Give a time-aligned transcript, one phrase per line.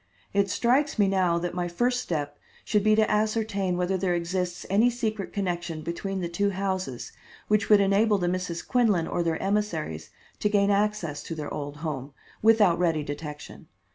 [0.33, 4.65] "It strikes me now that my first step should be to ascertain whether there exists
[4.67, 7.11] any secret connection between the two houses
[7.47, 10.09] which would enable the Misses Quinlan or their emissaries
[10.39, 13.67] to gain access to their old home, without ready detection.